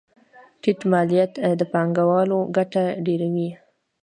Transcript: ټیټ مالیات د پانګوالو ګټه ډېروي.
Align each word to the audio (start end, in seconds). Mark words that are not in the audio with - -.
ټیټ 0.61 0.79
مالیات 0.91 1.33
د 1.59 1.61
پانګوالو 1.71 2.39
ګټه 2.57 2.83
ډېروي. 3.05 3.49